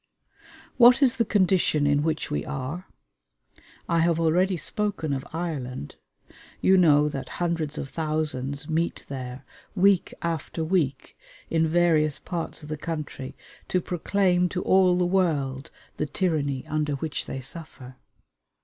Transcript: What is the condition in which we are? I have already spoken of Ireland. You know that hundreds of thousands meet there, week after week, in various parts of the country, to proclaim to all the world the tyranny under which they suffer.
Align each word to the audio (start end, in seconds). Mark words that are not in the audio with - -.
What 0.77 1.03
is 1.03 1.17
the 1.17 1.25
condition 1.25 1.85
in 1.85 2.01
which 2.01 2.31
we 2.31 2.43
are? 2.43 2.87
I 3.87 3.99
have 3.99 4.19
already 4.19 4.57
spoken 4.57 5.13
of 5.13 5.23
Ireland. 5.31 5.95
You 6.59 6.75
know 6.75 7.07
that 7.07 7.29
hundreds 7.37 7.77
of 7.77 7.89
thousands 7.89 8.67
meet 8.67 9.05
there, 9.09 9.45
week 9.75 10.11
after 10.23 10.63
week, 10.63 11.15
in 11.51 11.67
various 11.67 12.17
parts 12.17 12.63
of 12.63 12.69
the 12.69 12.77
country, 12.77 13.37
to 13.67 13.79
proclaim 13.79 14.49
to 14.49 14.63
all 14.63 14.97
the 14.97 15.05
world 15.05 15.69
the 15.97 16.07
tyranny 16.07 16.65
under 16.65 16.93
which 16.93 17.27
they 17.27 17.39
suffer. 17.39 17.97